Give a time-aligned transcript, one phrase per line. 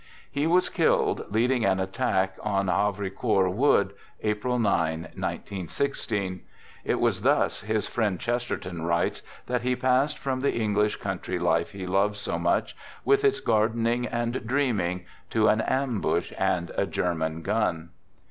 [0.31, 3.93] He was killed leading an attack on Havrincourt Wood,
[4.23, 6.41] April 9, 1916."
[6.83, 11.19] It was thus," his friend Chester ton writes," that he passed from the English coun
[11.19, 12.75] try life he loved so much,
[13.05, 17.91] with its gardening and dreaming, to an ambush and a German gun."